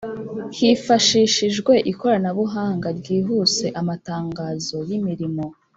Hifashishijwe 0.57 1.73
ikoranabuhanga 1.91 2.87
ryihuse 2.99 3.65
amatangazo 3.79 4.77
y’imirimo 4.89 5.43